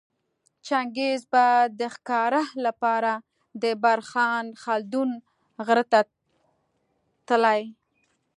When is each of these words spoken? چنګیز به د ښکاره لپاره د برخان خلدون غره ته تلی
چنګیز 0.65 1.21
به 1.31 1.45
د 1.79 1.81
ښکاره 1.93 2.43
لپاره 2.65 3.13
د 3.61 3.63
برخان 3.83 4.45
خلدون 4.63 5.09
غره 5.65 5.83
ته 5.91 5.99
تلی 7.27 7.61